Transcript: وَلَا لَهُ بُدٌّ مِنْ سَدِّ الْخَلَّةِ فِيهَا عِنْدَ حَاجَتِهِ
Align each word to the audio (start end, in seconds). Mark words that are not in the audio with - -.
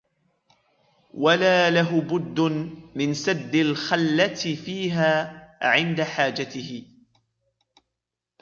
وَلَا 1.13 1.69
لَهُ 1.69 2.01
بُدٌّ 2.01 2.39
مِنْ 2.95 3.13
سَدِّ 3.13 3.55
الْخَلَّةِ 3.55 4.35
فِيهَا 4.55 5.43
عِنْدَ 5.61 6.01
حَاجَتِهِ 6.01 6.85